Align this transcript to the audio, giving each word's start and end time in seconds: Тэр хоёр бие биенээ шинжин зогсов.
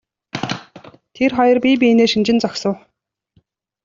Тэр 1.15 1.29
хоёр 1.37 1.57
бие 1.63 1.75
биенээ 1.81 2.07
шинжин 2.13 2.37
зогсов. 2.43 2.75